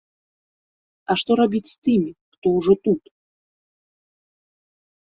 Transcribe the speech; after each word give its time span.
А 1.09 1.17
што 1.23 1.31
рабіць 1.41 1.71
з 1.73 1.77
тымі, 1.89 2.11
хто 2.35 2.47
ўжо 2.57 2.73
тут? 2.89 3.01